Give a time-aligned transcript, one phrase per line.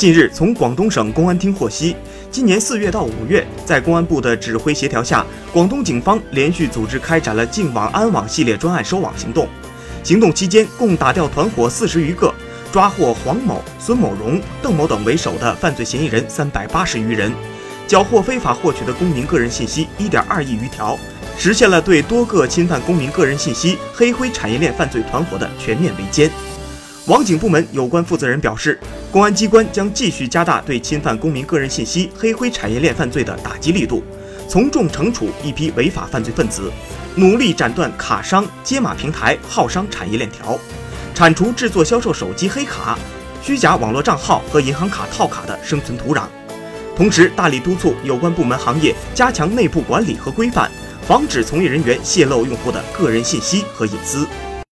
[0.00, 1.94] 近日，从广东省公安厅获悉，
[2.30, 9.46] 今年四月到五月，在公安部的指挥协调下，广东警方连续组织开展了“净网安网”系列专案收网行动。
[10.02, 12.32] 行动期间，共打掉团伙四十余个，
[12.72, 17.30] 抓获黄某、孙某荣、邓某等为首的犯罪嫌疑人三百八十余人，
[17.86, 20.98] 缴获非法获取的公民个人信息一点二亿余条，
[21.36, 26.30] 实现了对多个侵犯公民个人信息黑灰产业链犯罪团伙的全面围歼。
[27.06, 28.78] 网警部门有关负责人表示，
[29.12, 34.04] 公安机关将继续加大对侵犯公民个人信息黑灰产业链犯罪的打击力度，
[34.48, 36.70] 从重惩处一批违法犯罪分子，
[37.16, 40.56] 努力斩断卡商、接码平台、号商产业链条，
[41.12, 42.96] 铲除制作、销售手机黑卡、
[43.42, 46.22] 虚假网络账号和银行卡套卡的生存土壤。
[46.96, 50.70] 同时，大力督促有关部门行业加强内部管理和规范，
[51.04, 54.24] 防止从业人员泄露用户的个人信息和隐私。